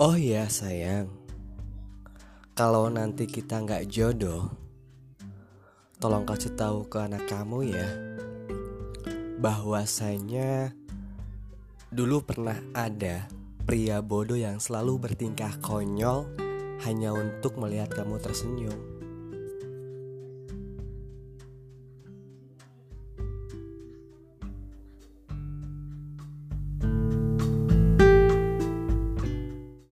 Oh 0.00 0.16
ya 0.16 0.48
sayang. 0.48 1.12
Kalau 2.56 2.88
nanti 2.88 3.28
kita 3.28 3.60
nggak 3.60 3.84
jodoh 3.84 4.48
Tolong 6.00 6.24
kasih 6.24 6.56
tahu 6.56 6.88
ke 6.88 7.04
anak 7.04 7.28
kamu 7.28 7.68
ya. 7.68 7.88
Bahwasanya 9.44 10.72
Dulu 11.92 12.24
pernah 12.24 12.56
ada 12.72 13.28
Pria 13.68 14.00
bodoh 14.00 14.40
yang 14.40 14.56
selalu 14.56 15.04
bertingkah 15.04 15.60
konyol 15.60 16.24
Hanya 16.88 17.12
untuk 17.12 17.60
melihat 17.60 17.92
kamu 17.92 18.16
tersenyum. 18.24 18.99